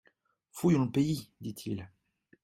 Fouillons 0.49 0.85
le 0.85 0.91
pays, 0.91 1.29
dit-il. 1.41 1.91